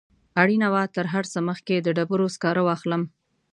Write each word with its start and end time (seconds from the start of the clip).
اړینه 0.41 0.67
وه 0.73 0.83
تر 0.95 1.05
هر 1.13 1.25
څه 1.31 1.39
مخکې 1.49 1.75
د 1.79 1.87
ډبرو 1.97 2.27
سکاره 2.35 2.61
واخلم. 2.65 3.01